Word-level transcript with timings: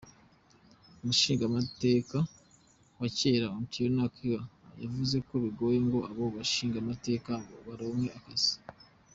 Umushingamateka 1.01 2.17
wa 2.99 3.07
kera 3.17 3.47
Othieno 3.59 3.99
Akika, 4.07 4.41
yavuze 4.83 5.15
ko 5.27 5.33
bigoye 5.43 5.77
ngo 5.87 5.99
abo 6.09 6.25
bashingamateka 6.35 7.31
baronke 7.65 8.09
akazi. 8.19 8.55